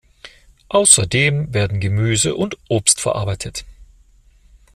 Außerdem 0.69 1.53
werden 1.53 1.79
Gemüse 1.79 2.33
und 2.33 2.57
Obst 2.69 2.99
verarbeitet. 3.01 3.65